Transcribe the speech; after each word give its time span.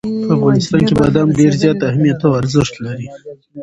په 0.27 0.31
افغانستان 0.37 0.81
کې 0.87 0.93
بادام 1.01 1.27
ډېر 1.39 1.51
زیات 1.61 1.79
اهمیت 1.89 2.19
او 2.27 2.31
ارزښت 2.41 2.73
لري. 2.85 3.07